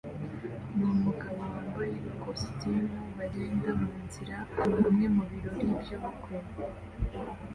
numugabo 0.77 1.31
wambaye 1.51 1.93
ikositimu 2.09 2.83
bagenda 3.17 3.67
munzira 3.79 4.37
hamwe 4.57 5.05
mubirori 5.15 5.63
byubukwe 5.81 6.35